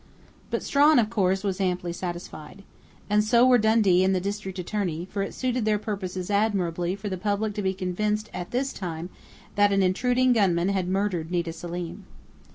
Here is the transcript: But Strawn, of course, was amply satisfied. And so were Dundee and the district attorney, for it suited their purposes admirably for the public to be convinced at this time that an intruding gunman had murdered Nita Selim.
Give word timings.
But 0.49 0.63
Strawn, 0.63 0.97
of 0.97 1.11
course, 1.11 1.43
was 1.43 1.61
amply 1.61 1.93
satisfied. 1.93 2.63
And 3.07 3.23
so 3.23 3.45
were 3.45 3.59
Dundee 3.59 4.03
and 4.03 4.15
the 4.15 4.19
district 4.19 4.57
attorney, 4.57 5.05
for 5.11 5.21
it 5.21 5.31
suited 5.31 5.63
their 5.63 5.77
purposes 5.77 6.31
admirably 6.31 6.95
for 6.95 7.07
the 7.07 7.19
public 7.19 7.53
to 7.53 7.61
be 7.61 7.75
convinced 7.75 8.27
at 8.33 8.49
this 8.49 8.73
time 8.73 9.11
that 9.53 9.71
an 9.71 9.83
intruding 9.83 10.33
gunman 10.33 10.69
had 10.69 10.87
murdered 10.87 11.29
Nita 11.29 11.53
Selim. 11.53 12.05